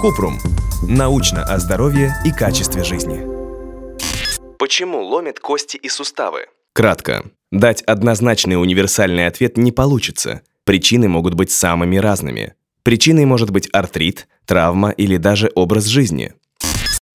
[0.00, 0.38] Купрум.
[0.88, 3.24] Научно о здоровье и качестве жизни.
[4.58, 6.46] Почему ломят кости и суставы?
[6.72, 7.24] Кратко.
[7.52, 10.42] Дать однозначный универсальный ответ не получится.
[10.64, 12.54] Причины могут быть самыми разными.
[12.82, 16.34] Причиной может быть артрит, травма или даже образ жизни.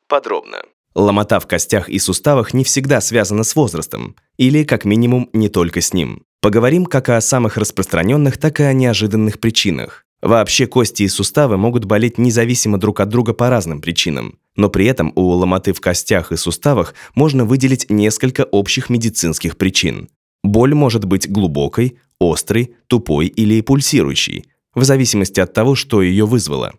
[0.07, 0.61] Подробно.
[0.95, 5.81] Ломота в костях и суставах не всегда связана с возрастом, или, как минимум, не только
[5.81, 6.23] с ним.
[6.41, 10.06] Поговорим как о самых распространенных, так и о неожиданных причинах.
[10.21, 14.85] Вообще кости и суставы могут болеть независимо друг от друга по разным причинам, но при
[14.87, 20.09] этом у ломоты в костях и суставах можно выделить несколько общих медицинских причин.
[20.43, 26.73] Боль может быть глубокой, острой, тупой или пульсирующей, в зависимости от того, что ее вызвало.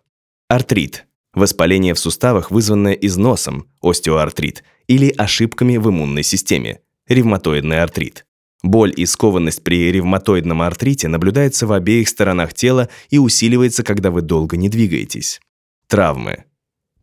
[0.49, 8.25] Артрит– воспаление в суставах, вызванное износом, остеоартрит, или ошибками в иммунной системе, ревматоидный артрит.
[8.61, 14.21] Боль и скованность при ревматоидном артрите наблюдается в обеих сторонах тела и усиливается, когда вы
[14.21, 15.39] долго не двигаетесь.
[15.87, 16.43] Травмы.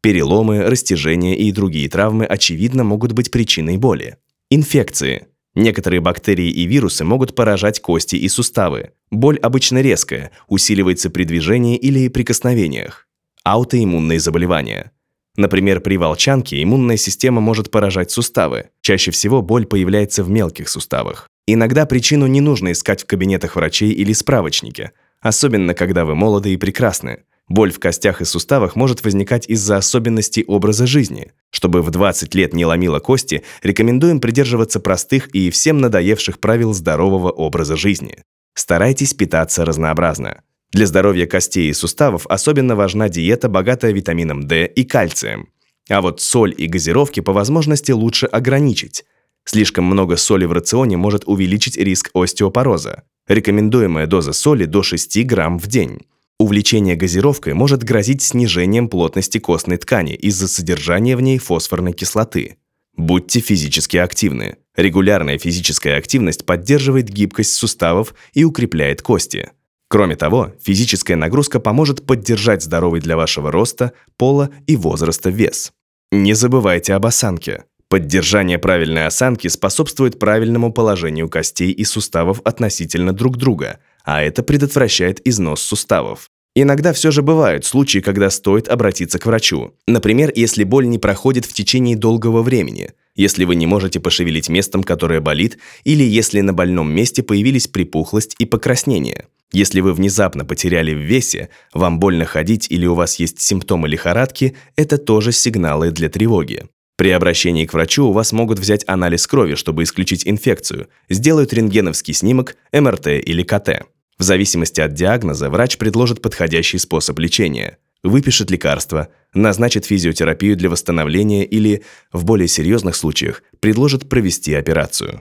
[0.02, 4.18] Переломы, растяжения и другие травмы, очевидно, могут быть причиной боли.
[4.50, 5.26] Инфекции.
[5.54, 8.90] Некоторые бактерии и вирусы могут поражать кости и суставы.
[9.10, 13.08] Боль обычно резкая, усиливается при движении или прикосновениях.
[13.42, 14.92] Аутоиммунные заболевания.
[15.36, 18.66] Например, при волчанке иммунная система может поражать суставы.
[18.82, 21.28] Чаще всего боль появляется в мелких суставах.
[21.46, 26.56] Иногда причину не нужно искать в кабинетах врачей или справочнике, особенно когда вы молоды и
[26.56, 27.22] прекрасны.
[27.48, 31.30] Боль в костях и суставах может возникать из-за особенностей образа жизни.
[31.50, 37.30] Чтобы в 20 лет не ломило кости, рекомендуем придерживаться простых и всем надоевших правил здорового
[37.30, 38.18] образа жизни.
[38.54, 40.42] Старайтесь питаться разнообразно.
[40.72, 45.50] Для здоровья костей и суставов особенно важна диета, богатая витамином D и кальцием.
[45.88, 49.04] А вот соль и газировки по возможности лучше ограничить.
[49.46, 53.04] Слишком много соли в рационе может увеличить риск остеопороза.
[53.28, 56.00] Рекомендуемая доза соли до 6 грамм в день.
[56.38, 62.56] Увлечение газировкой может грозить снижением плотности костной ткани из-за содержания в ней фосфорной кислоты.
[62.96, 64.56] Будьте физически активны.
[64.76, 69.50] Регулярная физическая активность поддерживает гибкость суставов и укрепляет кости.
[69.88, 75.72] Кроме того, физическая нагрузка поможет поддержать здоровый для вашего роста, пола и возраста вес.
[76.10, 77.64] Не забывайте об осанке.
[77.88, 85.26] Поддержание правильной осанки способствует правильному положению костей и суставов относительно друг друга, а это предотвращает
[85.26, 86.28] износ суставов.
[86.56, 89.74] Иногда все же бывают случаи, когда стоит обратиться к врачу.
[89.86, 94.82] Например, если боль не проходит в течение долгого времени, если вы не можете пошевелить местом,
[94.82, 99.26] которое болит, или если на больном месте появились припухлость и покраснение.
[99.52, 104.56] Если вы внезапно потеряли в весе, вам больно ходить или у вас есть симптомы лихорадки,
[104.74, 106.64] это тоже сигналы для тревоги.
[106.96, 112.14] При обращении к врачу у вас могут взять анализ крови, чтобы исключить инфекцию, сделают рентгеновский
[112.14, 113.84] снимок, МРТ или КТ.
[114.18, 121.44] В зависимости от диагноза врач предложит подходящий способ лечения, выпишет лекарства, назначит физиотерапию для восстановления
[121.44, 125.20] или, в более серьезных случаях, предложит провести операцию.